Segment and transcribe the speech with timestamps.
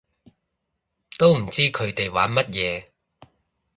[1.19, 2.87] 都唔知佢哋玩乜嘢